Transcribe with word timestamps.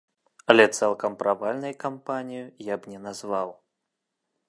Але 0.53 0.63
цалкам 0.77 1.17
правальнай 1.21 1.73
кампанію 1.85 2.51
я 2.73 2.81
б 2.83 2.95
не 2.95 2.99
назваў. 3.09 3.49